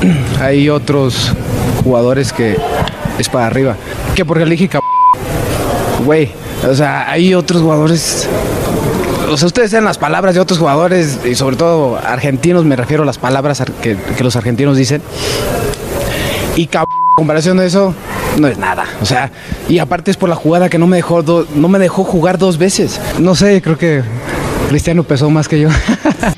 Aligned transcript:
Hay 0.40 0.68
otros 0.68 1.32
jugadores 1.84 2.32
que 2.32 2.56
es 3.18 3.28
para 3.28 3.46
arriba. 3.46 3.76
Que 4.14 4.24
porque 4.24 4.44
le 4.44 4.56
dije 4.56 4.70
Güey, 6.04 6.30
o 6.68 6.74
sea, 6.74 7.10
hay 7.10 7.34
otros 7.34 7.60
jugadores. 7.62 8.28
O 9.30 9.36
sea, 9.36 9.46
ustedes 9.46 9.72
saben 9.72 9.84
las 9.84 9.98
palabras 9.98 10.34
de 10.34 10.40
otros 10.40 10.58
jugadores 10.58 11.18
y 11.24 11.34
sobre 11.34 11.56
todo 11.56 11.98
argentinos, 11.98 12.64
me 12.64 12.76
refiero 12.76 13.02
a 13.02 13.06
las 13.06 13.18
palabras 13.18 13.62
que, 13.82 13.96
los 14.20 14.36
argentinos 14.36 14.76
dicen. 14.76 15.02
Y 16.56 16.66
cab- 16.68 16.86
comparación 17.16 17.56
de 17.58 17.66
eso, 17.66 17.94
no 18.38 18.46
es 18.46 18.58
nada. 18.58 18.84
O 19.02 19.06
sea, 19.06 19.30
y 19.68 19.80
aparte 19.80 20.10
es 20.12 20.16
por 20.16 20.28
la 20.28 20.36
jugada 20.36 20.68
que 20.68 20.78
no 20.78 20.86
me 20.86 20.96
dejó, 20.96 21.22
no 21.54 21.68
me 21.68 21.78
dejó 21.78 22.04
jugar 22.04 22.38
dos 22.38 22.58
veces. 22.58 23.00
No 23.18 23.34
sé, 23.34 23.60
creo 23.60 23.76
que 23.76 24.02
Cristiano 24.68 25.02
pesó 25.02 25.28
más 25.30 25.48
que 25.48 25.60
yo. 25.60 25.68